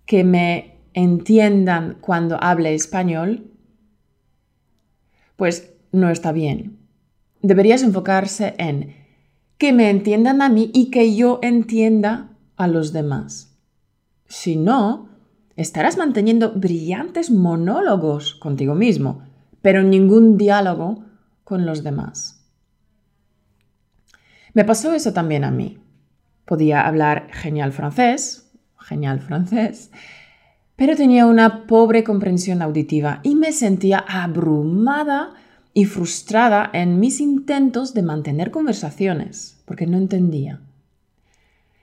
que 0.05 0.23
me 0.23 0.77
entiendan 0.93 1.97
cuando 1.99 2.37
hable 2.39 2.75
español, 2.75 3.51
pues 5.37 5.73
no 5.91 6.11
está 6.11 6.33
bien. 6.33 6.77
Deberías 7.41 7.81
enfocarse 7.81 8.53
en 8.59 8.93
que 9.57 9.73
me 9.73 9.89
entiendan 9.89 10.43
a 10.43 10.49
mí 10.49 10.69
y 10.71 10.91
que 10.91 11.15
yo 11.15 11.39
entienda 11.41 12.29
a 12.57 12.67
los 12.67 12.93
demás. 12.93 13.57
Si 14.27 14.55
no, 14.55 15.09
estarás 15.55 15.97
manteniendo 15.97 16.51
brillantes 16.51 17.31
monólogos 17.31 18.35
contigo 18.35 18.75
mismo, 18.75 19.23
pero 19.63 19.81
ningún 19.81 20.37
diálogo 20.37 21.05
con 21.43 21.65
los 21.65 21.83
demás. 21.83 22.47
Me 24.53 24.63
pasó 24.63 24.93
eso 24.93 25.11
también 25.11 25.43
a 25.43 25.49
mí. 25.49 25.79
Podía 26.51 26.85
hablar 26.85 27.29
genial 27.31 27.71
francés, 27.71 28.51
genial 28.77 29.21
francés, 29.21 29.89
pero 30.75 30.97
tenía 30.97 31.25
una 31.25 31.65
pobre 31.65 32.03
comprensión 32.03 32.61
auditiva 32.61 33.21
y 33.23 33.35
me 33.35 33.53
sentía 33.53 33.99
abrumada 33.99 35.29
y 35.73 35.85
frustrada 35.85 36.69
en 36.73 36.99
mis 36.99 37.21
intentos 37.21 37.93
de 37.93 38.01
mantener 38.01 38.51
conversaciones, 38.51 39.61
porque 39.63 39.87
no 39.87 39.97
entendía. 39.97 40.59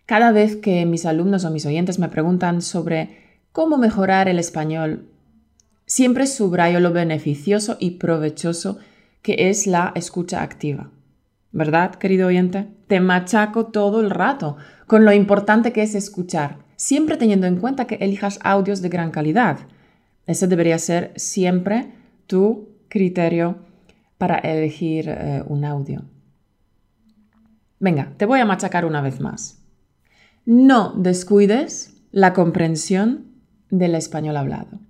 Cada 0.05 0.33
vez 0.33 0.57
que 0.57 0.85
mis 0.85 1.07
alumnos 1.07 1.47
o 1.47 1.51
mis 1.51 1.65
oyentes 1.65 1.99
me 1.99 2.11
preguntan 2.11 2.61
sobre 2.61 3.39
cómo 3.53 3.79
mejorar 3.79 4.29
el 4.29 4.39
español, 4.39 5.09
siempre 5.87 6.27
subrayo 6.27 6.79
lo 6.81 6.93
beneficioso 6.93 7.79
y 7.81 7.93
provechoso 7.93 8.77
que 9.23 9.49
es 9.49 9.67
la 9.67 9.93
escucha 9.95 10.43
activa. 10.43 10.91
¿Verdad, 11.53 11.95
querido 11.95 12.29
oyente? 12.29 12.69
Te 12.87 13.01
machaco 13.01 13.67
todo 13.67 14.01
el 14.01 14.11
rato 14.11 14.57
con 14.87 15.05
lo 15.05 15.13
importante 15.13 15.73
que 15.73 15.83
es 15.83 15.95
escuchar, 15.95 16.59
siempre 16.77 17.17
teniendo 17.17 17.47
en 17.47 17.57
cuenta 17.57 17.87
que 17.87 17.97
elijas 17.97 18.39
audios 18.43 18.83
de 18.83 18.89
gran 18.89 19.11
calidad. 19.11 19.59
Ese 20.27 20.47
debería 20.47 20.79
ser 20.79 21.13
siempre 21.17 21.93
tu 22.27 22.69
criterio 22.89 23.59
para 24.19 24.37
elegir 24.39 25.09
eh, 25.09 25.43
un 25.47 25.65
audio. 25.65 26.05
Venga, 27.81 28.13
te 28.17 28.27
voy 28.27 28.41
a 28.41 28.45
machacar 28.45 28.85
una 28.85 29.01
vez 29.01 29.21
más. 29.21 29.63
No 30.45 30.95
descuides 30.97 32.03
la 32.11 32.33
comprensión 32.33 33.27
del 33.71 33.95
español 33.95 34.37
hablado. 34.37 34.81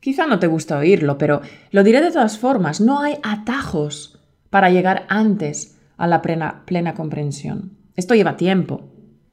Quizá 0.00 0.26
no 0.26 0.38
te 0.38 0.46
gusta 0.46 0.78
oírlo, 0.78 1.18
pero 1.18 1.40
lo 1.72 1.82
diré 1.82 2.00
de 2.00 2.12
todas 2.12 2.38
formas, 2.38 2.80
no 2.80 3.00
hay 3.00 3.18
atajos 3.22 4.20
para 4.50 4.70
llegar 4.70 5.04
antes 5.08 5.75
a 5.96 6.06
la 6.06 6.22
plena, 6.22 6.64
plena 6.66 6.94
comprensión. 6.94 7.76
Esto 7.94 8.14
lleva 8.14 8.36
tiempo, 8.36 8.82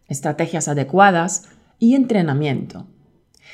estrategias 0.07 0.67
adecuadas 0.67 1.49
y 1.79 1.95
entrenamiento. 1.95 2.87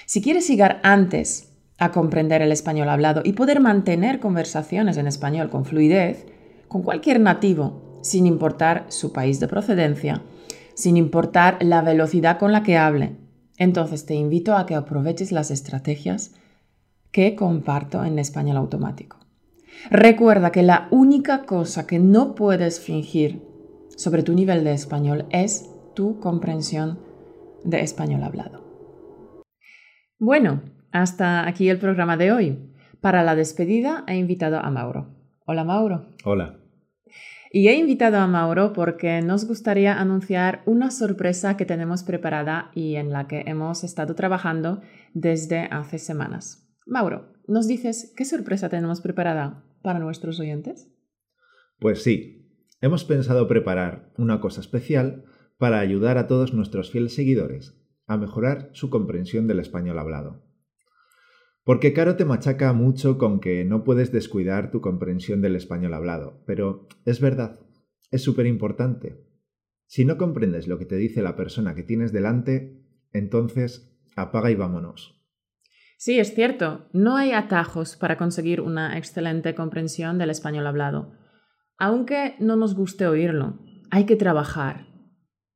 Si 0.05 0.21
quieres 0.21 0.47
llegar 0.47 0.79
antes 0.83 1.53
a 1.77 1.91
comprender 1.91 2.41
el 2.41 2.51
español 2.51 2.89
hablado 2.89 3.21
y 3.23 3.33
poder 3.33 3.59
mantener 3.59 4.19
conversaciones 4.19 4.97
en 4.97 5.07
español 5.07 5.49
con 5.49 5.65
fluidez 5.65 6.25
con 6.67 6.83
cualquier 6.83 7.19
nativo, 7.19 7.99
sin 8.01 8.25
importar 8.27 8.85
su 8.87 9.11
país 9.11 9.41
de 9.41 9.47
procedencia, 9.47 10.21
sin 10.75 10.95
importar 10.95 11.57
la 11.61 11.81
velocidad 11.81 12.37
con 12.37 12.53
la 12.53 12.63
que 12.63 12.77
hable. 12.77 13.17
Entonces 13.57 14.05
te 14.05 14.13
invito 14.13 14.55
a 14.55 14.65
que 14.65 14.75
aproveches 14.75 15.33
las 15.33 15.51
estrategias 15.51 16.31
que 17.11 17.35
comparto 17.35 18.05
en 18.05 18.19
español 18.19 18.55
automático. 18.57 19.18
Recuerda 19.89 20.51
que 20.51 20.61
la 20.61 20.87
única 20.91 21.45
cosa 21.45 21.87
que 21.87 21.99
no 21.99 22.35
puedes 22.35 22.79
fingir 22.79 23.41
sobre 23.95 24.23
tu 24.23 24.33
nivel 24.33 24.63
de 24.63 24.73
español 24.73 25.25
es 25.29 25.69
tu 25.95 26.19
comprensión 26.19 26.99
de 27.63 27.81
español 27.81 28.23
hablado. 28.23 28.63
Bueno, 30.19 30.61
hasta 30.91 31.47
aquí 31.47 31.69
el 31.69 31.79
programa 31.79 32.17
de 32.17 32.31
hoy. 32.31 32.73
Para 33.01 33.23
la 33.23 33.35
despedida 33.35 34.03
he 34.07 34.15
invitado 34.17 34.59
a 34.59 34.69
Mauro. 34.69 35.15
Hola 35.45 35.63
Mauro. 35.63 36.09
Hola. 36.25 36.59
Y 37.51 37.69
he 37.69 37.75
invitado 37.75 38.17
a 38.17 38.27
Mauro 38.27 38.73
porque 38.73 39.21
nos 39.21 39.47
gustaría 39.47 39.99
anunciar 39.99 40.61
una 40.65 40.91
sorpresa 40.91 41.57
que 41.57 41.65
tenemos 41.65 42.03
preparada 42.03 42.69
y 42.75 42.95
en 42.95 43.11
la 43.11 43.27
que 43.27 43.43
hemos 43.47 43.83
estado 43.83 44.13
trabajando 44.13 44.81
desde 45.13 45.61
hace 45.71 45.97
semanas. 45.97 46.69
Mauro, 46.85 47.33
¿nos 47.47 47.67
dices 47.67 48.13
qué 48.15 48.25
sorpresa 48.25 48.69
tenemos 48.69 49.01
preparada 49.01 49.63
para 49.81 49.99
nuestros 49.99 50.39
oyentes? 50.39 50.91
Pues 51.79 52.03
sí, 52.03 52.49
hemos 52.81 53.05
pensado 53.05 53.47
preparar 53.47 54.11
una 54.17 54.41
cosa 54.41 54.61
especial 54.61 55.25
para 55.57 55.79
ayudar 55.79 56.17
a 56.17 56.27
todos 56.27 56.53
nuestros 56.53 56.91
fieles 56.91 57.13
seguidores 57.13 57.75
a 58.07 58.17
mejorar 58.17 58.69
su 58.73 58.89
comprensión 58.89 59.47
del 59.47 59.59
español 59.59 59.99
hablado. 59.99 60.43
Porque 61.63 61.93
Caro 61.93 62.15
te 62.15 62.25
machaca 62.25 62.73
mucho 62.73 63.17
con 63.17 63.39
que 63.39 63.63
no 63.65 63.83
puedes 63.83 64.11
descuidar 64.11 64.71
tu 64.71 64.81
comprensión 64.81 65.41
del 65.41 65.55
español 65.55 65.93
hablado, 65.93 66.41
pero 66.47 66.87
es 67.05 67.21
verdad, 67.21 67.59
es 68.09 68.23
súper 68.23 68.47
importante. 68.47 69.23
Si 69.85 70.05
no 70.05 70.17
comprendes 70.17 70.67
lo 70.67 70.79
que 70.79 70.85
te 70.85 70.95
dice 70.95 71.21
la 71.21 71.35
persona 71.35 71.75
que 71.75 71.83
tienes 71.83 72.11
delante, 72.11 72.83
entonces 73.11 73.95
apaga 74.15 74.49
y 74.49 74.55
vámonos. 74.55 75.18
Sí, 76.01 76.17
es 76.17 76.33
cierto, 76.33 76.87
no 76.93 77.17
hay 77.17 77.33
atajos 77.33 77.97
para 77.97 78.15
conseguir 78.15 78.61
una 78.61 78.97
excelente 78.97 79.53
comprensión 79.53 80.17
del 80.17 80.29
español 80.29 80.65
hablado. 80.65 81.11
Aunque 81.77 82.35
no 82.39 82.55
nos 82.55 82.73
guste 82.73 83.05
oírlo, 83.05 83.59
hay 83.91 84.05
que 84.05 84.15
trabajar. 84.15 84.87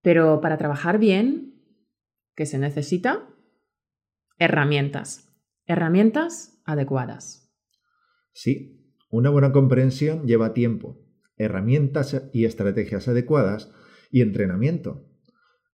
Pero 0.01 0.41
para 0.41 0.57
trabajar 0.57 0.99
bien, 0.99 1.63
¿qué 2.35 2.45
se 2.45 2.57
necesita? 2.57 3.25
Herramientas. 4.37 5.33
Herramientas 5.65 6.61
adecuadas. 6.65 7.49
Sí, 8.33 8.97
una 9.09 9.29
buena 9.29 9.53
comprensión 9.53 10.27
lleva 10.27 10.53
tiempo, 10.53 10.99
herramientas 11.37 12.21
y 12.33 12.43
estrategias 12.43 13.07
adecuadas 13.07 13.73
y 14.11 14.19
entrenamiento. 14.19 15.09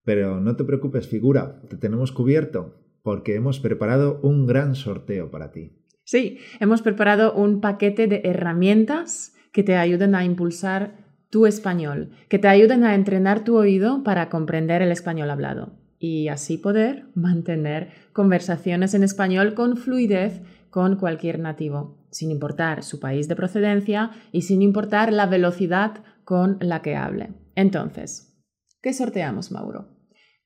Pero 0.03 0.39
no 0.39 0.55
te 0.55 0.63
preocupes, 0.63 1.07
figura, 1.07 1.59
te 1.67 1.77
tenemos 1.77 2.11
cubierto 2.11 2.85
porque 3.09 3.33
hemos 3.33 3.59
preparado 3.59 4.19
un 4.21 4.45
gran 4.45 4.75
sorteo 4.75 5.31
para 5.31 5.49
ti. 5.49 5.71
Sí, 6.03 6.37
hemos 6.59 6.83
preparado 6.83 7.33
un 7.33 7.59
paquete 7.59 8.05
de 8.05 8.21
herramientas 8.23 9.33
que 9.51 9.63
te 9.63 9.77
ayuden 9.77 10.13
a 10.13 10.23
impulsar 10.23 10.93
tu 11.31 11.47
español, 11.47 12.11
que 12.27 12.37
te 12.37 12.47
ayuden 12.47 12.83
a 12.83 12.93
entrenar 12.93 13.43
tu 13.43 13.57
oído 13.57 14.03
para 14.03 14.29
comprender 14.29 14.83
el 14.83 14.91
español 14.91 15.31
hablado 15.31 15.73
y 15.97 16.27
así 16.27 16.59
poder 16.59 17.07
mantener 17.15 17.89
conversaciones 18.13 18.93
en 18.93 19.01
español 19.01 19.55
con 19.55 19.75
fluidez 19.75 20.43
con 20.69 20.95
cualquier 20.97 21.39
nativo, 21.39 21.97
sin 22.11 22.29
importar 22.29 22.83
su 22.83 22.99
país 22.99 23.27
de 23.27 23.35
procedencia 23.35 24.11
y 24.31 24.43
sin 24.43 24.61
importar 24.61 25.11
la 25.11 25.25
velocidad 25.25 26.03
con 26.25 26.59
la 26.61 26.83
que 26.83 26.95
hable. 26.95 27.33
Entonces, 27.55 28.39
¿qué 28.83 28.93
sorteamos, 28.93 29.51
Mauro? 29.51 29.87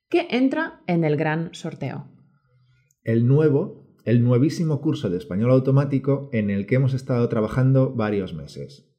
¿Qué 0.08 0.28
entra 0.30 0.80
en 0.88 1.04
el 1.04 1.18
gran 1.18 1.54
sorteo? 1.54 2.13
El 3.04 3.28
nuevo, 3.28 3.96
el 4.06 4.24
nuevísimo 4.24 4.82
curso 4.82 5.10
de 5.10 5.18
español 5.18 5.52
automático 5.52 6.30
en 6.32 6.50
el 6.50 6.66
que 6.66 6.76
hemos 6.76 6.94
estado 6.94 7.28
trabajando 7.30 7.94
varios 7.94 8.34
meses. 8.34 8.90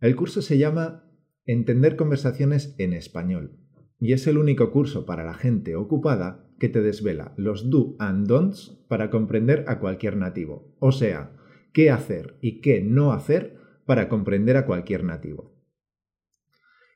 El 0.00 0.16
curso 0.16 0.42
se 0.42 0.58
llama 0.58 1.08
Entender 1.44 1.96
conversaciones 1.96 2.74
en 2.78 2.92
español 2.92 3.58
y 3.98 4.12
es 4.12 4.26
el 4.26 4.38
único 4.38 4.70
curso 4.72 5.06
para 5.06 5.24
la 5.24 5.34
gente 5.34 5.76
ocupada 5.76 6.48
que 6.58 6.68
te 6.68 6.82
desvela 6.82 7.34
los 7.36 7.70
do 7.70 7.96
and 7.98 8.26
don'ts 8.26 8.84
para 8.88 9.10
comprender 9.10 9.64
a 9.68 9.78
cualquier 9.78 10.16
nativo, 10.16 10.76
o 10.78 10.92
sea, 10.92 11.36
qué 11.72 11.90
hacer 11.90 12.36
y 12.40 12.60
qué 12.60 12.80
no 12.80 13.12
hacer 13.12 13.56
para 13.86 14.08
comprender 14.08 14.56
a 14.56 14.66
cualquier 14.66 15.04
nativo. 15.04 15.56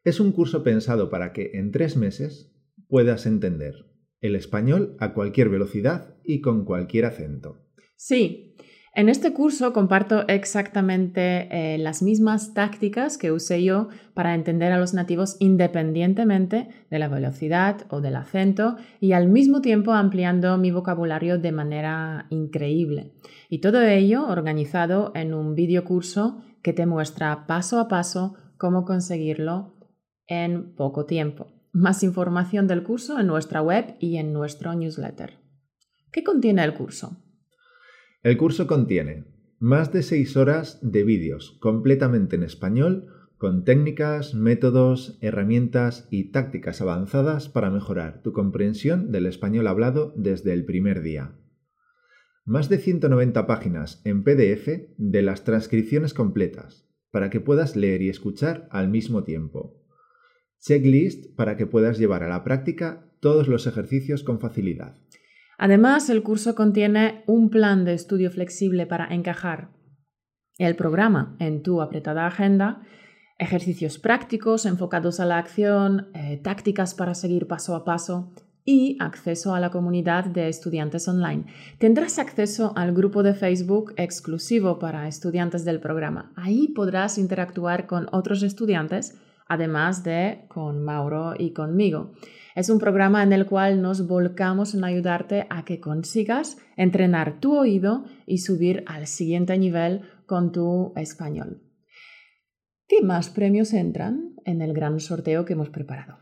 Es 0.04 0.20
un 0.20 0.32
curso 0.32 0.62
pensado 0.62 1.10
para 1.10 1.32
que 1.32 1.52
en 1.54 1.72
tres 1.72 1.96
meses 1.96 2.52
puedas 2.88 3.26
entender 3.26 3.86
el 4.26 4.36
español 4.36 4.96
a 5.00 5.12
cualquier 5.14 5.48
velocidad 5.48 6.16
y 6.24 6.40
con 6.40 6.64
cualquier 6.64 7.06
acento. 7.06 7.58
Sí, 7.96 8.46
en 8.96 9.10
este 9.10 9.34
curso 9.34 9.74
comparto 9.74 10.26
exactamente 10.26 11.48
eh, 11.50 11.76
las 11.76 12.02
mismas 12.02 12.54
tácticas 12.54 13.18
que 13.18 13.30
usé 13.30 13.62
yo 13.62 13.88
para 14.14 14.34
entender 14.34 14.72
a 14.72 14.78
los 14.78 14.94
nativos 14.94 15.36
independientemente 15.38 16.68
de 16.90 16.98
la 16.98 17.08
velocidad 17.08 17.82
o 17.90 18.00
del 18.00 18.16
acento 18.16 18.76
y 18.98 19.12
al 19.12 19.28
mismo 19.28 19.60
tiempo 19.60 19.92
ampliando 19.92 20.56
mi 20.56 20.70
vocabulario 20.70 21.38
de 21.38 21.52
manera 21.52 22.26
increíble. 22.30 23.12
Y 23.50 23.60
todo 23.60 23.82
ello 23.82 24.26
organizado 24.26 25.12
en 25.14 25.34
un 25.34 25.54
video 25.54 25.84
curso 25.84 26.42
que 26.62 26.72
te 26.72 26.86
muestra 26.86 27.46
paso 27.46 27.78
a 27.78 27.88
paso 27.88 28.36
cómo 28.56 28.86
conseguirlo 28.86 29.74
en 30.26 30.74
poco 30.74 31.04
tiempo. 31.04 31.55
Más 31.76 32.02
información 32.02 32.66
del 32.68 32.82
curso 32.82 33.20
en 33.20 33.26
nuestra 33.26 33.60
web 33.60 33.96
y 34.00 34.16
en 34.16 34.32
nuestro 34.32 34.74
newsletter. 34.74 35.34
¿Qué 36.10 36.24
contiene 36.24 36.64
el 36.64 36.72
curso? 36.72 37.22
El 38.22 38.38
curso 38.38 38.66
contiene 38.66 39.26
más 39.58 39.92
de 39.92 40.02
seis 40.02 40.38
horas 40.38 40.78
de 40.80 41.04
vídeos 41.04 41.58
completamente 41.60 42.36
en 42.36 42.44
español 42.44 43.08
con 43.36 43.64
técnicas, 43.64 44.32
métodos, 44.32 45.18
herramientas 45.20 46.08
y 46.10 46.30
tácticas 46.30 46.80
avanzadas 46.80 47.50
para 47.50 47.70
mejorar 47.70 48.22
tu 48.22 48.32
comprensión 48.32 49.12
del 49.12 49.26
español 49.26 49.66
hablado 49.66 50.14
desde 50.16 50.54
el 50.54 50.64
primer 50.64 51.02
día. 51.02 51.36
Más 52.46 52.70
de 52.70 52.78
190 52.78 53.46
páginas 53.46 54.00
en 54.06 54.24
PDF 54.24 54.94
de 54.96 55.20
las 55.20 55.44
transcripciones 55.44 56.14
completas, 56.14 56.88
para 57.10 57.28
que 57.28 57.40
puedas 57.40 57.76
leer 57.76 58.00
y 58.00 58.08
escuchar 58.08 58.66
al 58.70 58.88
mismo 58.88 59.24
tiempo 59.24 59.82
checklist 60.60 61.36
para 61.36 61.56
que 61.56 61.66
puedas 61.66 61.98
llevar 61.98 62.22
a 62.22 62.28
la 62.28 62.44
práctica 62.44 63.12
todos 63.20 63.48
los 63.48 63.66
ejercicios 63.66 64.22
con 64.22 64.40
facilidad. 64.40 64.96
Además, 65.58 66.10
el 66.10 66.22
curso 66.22 66.54
contiene 66.54 67.22
un 67.26 67.50
plan 67.50 67.84
de 67.84 67.94
estudio 67.94 68.30
flexible 68.30 68.86
para 68.86 69.06
encajar 69.14 69.70
el 70.58 70.76
programa 70.76 71.36
en 71.38 71.62
tu 71.62 71.80
apretada 71.82 72.26
agenda, 72.26 72.82
ejercicios 73.38 73.98
prácticos 73.98 74.66
enfocados 74.66 75.20
a 75.20 75.26
la 75.26 75.38
acción, 75.38 76.08
eh, 76.14 76.40
tácticas 76.42 76.94
para 76.94 77.14
seguir 77.14 77.46
paso 77.46 77.74
a 77.74 77.84
paso 77.84 78.32
y 78.64 78.96
acceso 79.00 79.54
a 79.54 79.60
la 79.60 79.70
comunidad 79.70 80.24
de 80.24 80.48
estudiantes 80.48 81.06
online. 81.08 81.46
Tendrás 81.78 82.18
acceso 82.18 82.72
al 82.76 82.92
grupo 82.92 83.22
de 83.22 83.34
Facebook 83.34 83.94
exclusivo 83.96 84.78
para 84.78 85.06
estudiantes 85.06 85.64
del 85.64 85.80
programa. 85.80 86.32
Ahí 86.36 86.68
podrás 86.68 87.16
interactuar 87.16 87.86
con 87.86 88.08
otros 88.10 88.42
estudiantes 88.42 89.16
además 89.46 90.04
de 90.04 90.44
con 90.48 90.84
Mauro 90.84 91.34
y 91.38 91.52
conmigo. 91.52 92.12
Es 92.54 92.70
un 92.70 92.78
programa 92.78 93.22
en 93.22 93.32
el 93.32 93.46
cual 93.46 93.82
nos 93.82 94.06
volcamos 94.06 94.74
en 94.74 94.84
ayudarte 94.84 95.46
a 95.50 95.64
que 95.64 95.80
consigas 95.80 96.58
entrenar 96.76 97.40
tu 97.40 97.56
oído 97.56 98.04
y 98.26 98.38
subir 98.38 98.82
al 98.86 99.06
siguiente 99.06 99.56
nivel 99.58 100.02
con 100.26 100.52
tu 100.52 100.92
español. 100.96 101.62
¿Qué 102.88 103.02
más 103.02 103.30
premios 103.30 103.72
entran 103.72 104.36
en 104.44 104.62
el 104.62 104.72
gran 104.72 105.00
sorteo 105.00 105.44
que 105.44 105.54
hemos 105.54 105.70
preparado? 105.70 106.18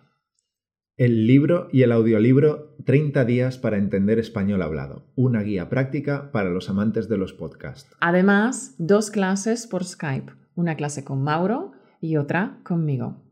El 0.97 1.27
libro 1.27 1.69
y 1.73 1.83
el 1.83 1.93
audiolibro 1.93 2.77
30 2.85 3.25
días 3.25 3.59
para 3.59 3.79
entender 3.79 4.19
español 4.19 4.63
hablado, 4.63 5.13
una 5.17 5.43
guía 5.43 5.69
práctica 5.69 6.31
para 6.31 6.51
los 6.51 6.71
amantes 6.71 7.09
de 7.09 7.19
los 7.19 7.33
podcasts. 7.33 7.91
Además, 8.01 8.77
dos 8.79 9.11
clases 9.11 9.67
por 9.67 9.85
Skype, 9.85 10.33
una 10.55 10.77
clase 10.77 11.05
con 11.05 11.23
Mauro 11.23 11.73
y 12.05 12.19
otra 12.19 12.61
conmigo. 12.64 13.25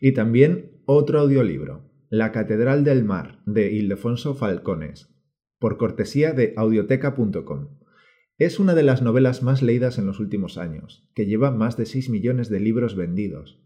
Y 0.00 0.12
también 0.12 0.80
otro 0.86 1.20
audiolibro, 1.20 1.90
La 2.08 2.32
Catedral 2.32 2.82
del 2.82 3.04
Mar, 3.04 3.42
de 3.44 3.72
Ildefonso 3.72 4.34
Falcones, 4.34 5.14
por 5.58 5.76
cortesía 5.76 6.32
de 6.32 6.54
audioteca.com. 6.56 7.78
Es 8.38 8.58
una 8.58 8.74
de 8.74 8.84
las 8.84 9.02
novelas 9.02 9.42
más 9.42 9.60
leídas 9.60 9.98
en 9.98 10.06
los 10.06 10.18
últimos 10.18 10.56
años, 10.56 11.10
que 11.14 11.26
lleva 11.26 11.50
más 11.50 11.76
de 11.76 11.84
6 11.84 12.08
millones 12.08 12.48
de 12.48 12.60
libros 12.60 12.96
vendidos. 12.96 13.62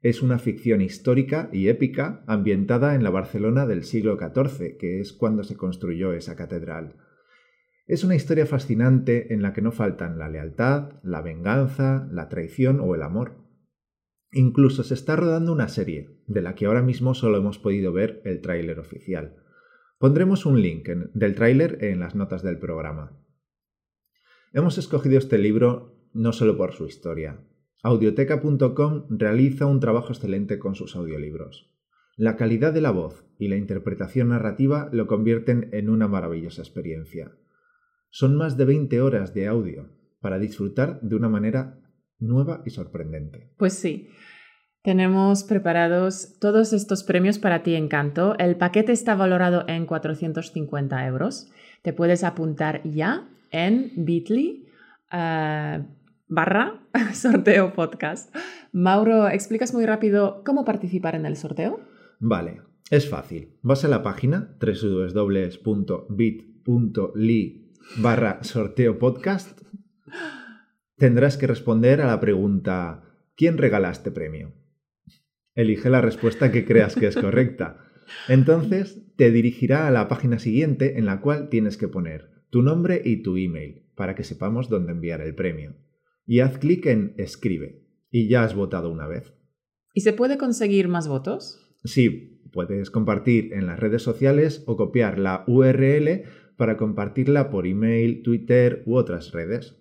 Es 0.00 0.22
una 0.22 0.38
ficción 0.38 0.80
histórica 0.80 1.50
y 1.52 1.66
épica 1.66 2.22
ambientada 2.28 2.94
en 2.94 3.02
la 3.02 3.10
Barcelona 3.10 3.66
del 3.66 3.82
siglo 3.82 4.16
XIV, 4.16 4.76
que 4.78 5.00
es 5.00 5.12
cuando 5.12 5.42
se 5.42 5.56
construyó 5.56 6.12
esa 6.12 6.36
catedral. 6.36 6.94
Es 7.88 8.04
una 8.04 8.14
historia 8.14 8.46
fascinante 8.46 9.34
en 9.34 9.42
la 9.42 9.52
que 9.52 9.62
no 9.62 9.72
faltan 9.72 10.20
la 10.20 10.28
lealtad, 10.28 11.00
la 11.02 11.20
venganza, 11.20 12.08
la 12.12 12.28
traición 12.28 12.78
o 12.78 12.94
el 12.94 13.02
amor. 13.02 13.45
Incluso 14.38 14.82
se 14.82 14.92
está 14.92 15.16
rodando 15.16 15.50
una 15.50 15.66
serie, 15.66 16.10
de 16.26 16.42
la 16.42 16.54
que 16.54 16.66
ahora 16.66 16.82
mismo 16.82 17.14
solo 17.14 17.38
hemos 17.38 17.58
podido 17.58 17.94
ver 17.94 18.20
el 18.26 18.42
tráiler 18.42 18.78
oficial. 18.78 19.34
Pondremos 19.98 20.44
un 20.44 20.60
link 20.60 20.90
del 20.90 21.34
tráiler 21.34 21.82
en 21.82 22.00
las 22.00 22.14
notas 22.14 22.42
del 22.42 22.58
programa. 22.58 23.18
Hemos 24.52 24.76
escogido 24.76 25.16
este 25.16 25.38
libro 25.38 26.10
no 26.12 26.34
solo 26.34 26.58
por 26.58 26.74
su 26.74 26.84
historia. 26.84 27.40
Audioteca.com 27.82 29.06
realiza 29.08 29.64
un 29.64 29.80
trabajo 29.80 30.08
excelente 30.08 30.58
con 30.58 30.74
sus 30.74 30.96
audiolibros. 30.96 31.72
La 32.14 32.36
calidad 32.36 32.74
de 32.74 32.82
la 32.82 32.90
voz 32.90 33.24
y 33.38 33.48
la 33.48 33.56
interpretación 33.56 34.28
narrativa 34.28 34.90
lo 34.92 35.06
convierten 35.06 35.70
en 35.72 35.88
una 35.88 36.08
maravillosa 36.08 36.60
experiencia. 36.60 37.32
Son 38.10 38.36
más 38.36 38.58
de 38.58 38.66
20 38.66 39.00
horas 39.00 39.32
de 39.32 39.46
audio 39.46 39.88
para 40.20 40.38
disfrutar 40.38 41.00
de 41.00 41.16
una 41.16 41.30
manera 41.30 41.80
nueva 42.18 42.62
y 42.64 42.70
sorprendente. 42.70 43.50
Pues 43.56 43.74
sí. 43.74 44.08
Tenemos 44.82 45.42
preparados 45.42 46.38
todos 46.38 46.72
estos 46.72 47.02
premios 47.02 47.40
para 47.40 47.64
ti, 47.64 47.74
Encanto. 47.74 48.38
El 48.38 48.56
paquete 48.56 48.92
está 48.92 49.16
valorado 49.16 49.64
en 49.66 49.84
450 49.84 51.06
euros. 51.06 51.50
Te 51.82 51.92
puedes 51.92 52.22
apuntar 52.22 52.82
ya 52.84 53.28
en 53.50 53.90
bit.ly 53.96 54.68
eh, 55.12 55.84
barra 56.28 56.80
sorteo 57.14 57.72
podcast. 57.72 58.32
Mauro, 58.72 59.28
¿explicas 59.28 59.74
muy 59.74 59.86
rápido 59.86 60.42
cómo 60.44 60.64
participar 60.64 61.16
en 61.16 61.26
el 61.26 61.36
sorteo? 61.36 61.80
Vale, 62.20 62.62
es 62.90 63.08
fácil. 63.10 63.58
Vas 63.62 63.84
a 63.84 63.88
la 63.88 64.04
página 64.04 64.56
www.bit.ly 64.60 65.62
barra 67.98 68.38
sorteo 68.42 68.98
podcast. 68.98 69.62
Tendrás 70.96 71.36
que 71.36 71.46
responder 71.46 72.00
a 72.00 72.06
la 72.06 72.20
pregunta 72.20 73.02
¿Quién 73.36 73.58
regala 73.58 73.90
este 73.90 74.10
premio? 74.10 74.54
Elige 75.54 75.90
la 75.90 76.00
respuesta 76.00 76.50
que 76.50 76.64
creas 76.64 76.96
que 76.96 77.06
es 77.06 77.16
correcta. 77.16 77.84
Entonces 78.28 79.02
te 79.16 79.30
dirigirá 79.30 79.86
a 79.86 79.90
la 79.90 80.08
página 80.08 80.38
siguiente 80.38 80.98
en 80.98 81.04
la 81.04 81.20
cual 81.20 81.50
tienes 81.50 81.76
que 81.76 81.88
poner 81.88 82.30
tu 82.48 82.62
nombre 82.62 83.02
y 83.04 83.22
tu 83.22 83.36
email 83.36 83.90
para 83.94 84.14
que 84.14 84.24
sepamos 84.24 84.70
dónde 84.70 84.92
enviar 84.92 85.20
el 85.20 85.34
premio. 85.34 85.76
Y 86.24 86.40
haz 86.40 86.56
clic 86.56 86.86
en 86.86 87.14
Escribe 87.18 87.82
y 88.10 88.28
ya 88.28 88.44
has 88.44 88.54
votado 88.54 88.90
una 88.90 89.06
vez. 89.06 89.34
¿Y 89.92 90.00
se 90.00 90.14
puede 90.14 90.38
conseguir 90.38 90.88
más 90.88 91.08
votos? 91.08 91.60
Sí, 91.84 92.40
puedes 92.52 92.90
compartir 92.90 93.52
en 93.52 93.66
las 93.66 93.78
redes 93.78 94.02
sociales 94.02 94.64
o 94.66 94.78
copiar 94.78 95.18
la 95.18 95.44
URL 95.46 96.22
para 96.56 96.78
compartirla 96.78 97.50
por 97.50 97.66
email, 97.66 98.22
Twitter 98.22 98.82
u 98.86 98.96
otras 98.96 99.32
redes. 99.32 99.76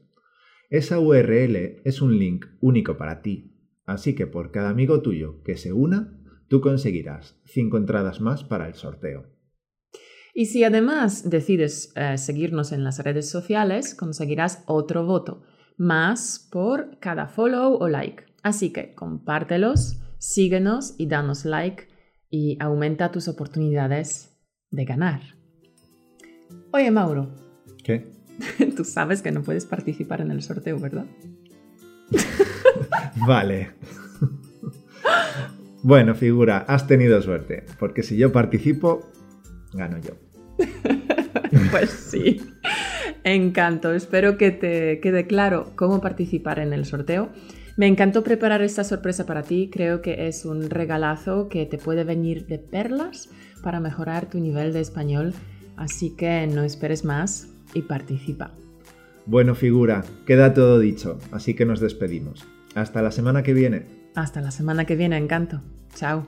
Esa 0.70 1.00
URL 1.00 1.82
es 1.84 2.02
un 2.02 2.18
link 2.18 2.46
único 2.60 2.98
para 2.98 3.22
ti, 3.22 3.56
así 3.86 4.16
que 4.16 4.28
por 4.28 4.52
cada 4.52 4.70
amigo 4.70 5.02
tuyo 5.02 5.44
que 5.44 5.58
se 5.58 5.74
una, 5.74 6.20
tú 6.48 6.62
conseguirás 6.62 7.40
5 7.46 7.78
entradas 7.78 8.20
más 8.22 8.44
para 8.44 8.68
el 8.68 8.74
sorteo. 8.74 9.26
Y 10.34 10.48
si 10.48 10.64
además 10.64 11.30
decides 11.30 11.94
eh, 11.96 12.18
seguirnos 12.18 12.72
en 12.72 12.84
las 12.84 13.00
redes 13.00 13.30
sociales, 13.30 13.96
conseguirás 13.96 14.64
otro 14.68 15.06
voto, 15.06 15.44
más 15.78 16.50
por 16.52 17.00
cada 17.00 17.28
follow 17.28 17.76
o 17.76 17.88
like. 17.88 18.26
Así 18.44 18.74
que 18.74 18.94
compártelos, 18.94 20.02
síguenos 20.18 20.96
y 20.98 21.08
danos 21.08 21.46
like 21.46 21.88
y 22.30 22.58
aumenta 22.60 23.12
tus 23.12 23.28
oportunidades 23.28 24.38
de 24.72 24.84
ganar. 24.84 25.22
Oye, 26.74 26.92
Mauro. 26.92 27.30
¿Qué? 27.84 28.06
Tú 28.76 28.84
sabes 28.84 29.22
que 29.22 29.32
no 29.32 29.42
puedes 29.44 29.66
participar 29.66 30.22
en 30.22 30.32
el 30.32 30.42
sorteo, 30.42 30.80
¿verdad? 30.80 31.06
vale. 33.28 33.72
Bueno, 35.84 36.16
figura, 36.16 36.66
has 36.68 36.88
tenido 36.88 37.22
suerte, 37.22 37.64
porque 37.80 38.04
si 38.04 38.18
yo 38.18 38.32
participo, 38.32 39.08
gano 39.74 39.98
yo. 40.00 40.16
pues 41.72 41.90
sí. 41.92 42.42
Encanto. 43.24 43.94
Espero 43.94 44.38
que 44.38 44.52
te 44.52 45.00
quede 45.00 45.28
claro 45.28 45.72
cómo 45.76 46.02
participar 46.02 46.60
en 46.60 46.74
el 46.74 46.86
sorteo. 46.86 47.30
Me 47.78 47.88
encantó 47.88 48.24
preparar 48.24 48.62
esta 48.62 48.84
sorpresa 48.84 49.26
para 49.26 49.44
ti. 49.44 49.70
Creo 49.72 50.02
que 50.02 50.28
es 50.28 50.46
un 50.46 50.70
regalazo 50.70 51.50
que 51.50 51.66
te 51.66 51.78
puede 51.78 52.04
venir 52.04 52.46
de 52.48 52.58
perlas 52.58 53.30
para 53.62 53.80
mejorar 53.80 54.28
tu 54.28 54.40
nivel 54.40 54.74
de 54.74 54.80
español. 54.80 55.34
Así 55.76 56.16
que 56.16 56.48
no 56.48 56.64
esperes 56.64 57.04
más 57.04 57.50
y 57.74 57.84
participa. 57.84 58.54
Bueno, 59.26 59.56
figura, 59.56 60.04
queda 60.26 60.54
todo 60.54 60.80
dicho, 60.80 61.18
así 61.32 61.56
que 61.56 61.66
nos 61.66 61.80
despedimos. 61.80 62.48
Hasta 62.76 63.02
la 63.02 63.12
semana 63.12 63.42
que 63.42 63.54
viene. 63.54 63.86
Hasta 64.16 64.42
la 64.42 64.52
semana 64.52 64.86
que 64.86 64.96
viene, 64.96 65.18
encanto. 65.18 65.62
Chao. 65.96 66.28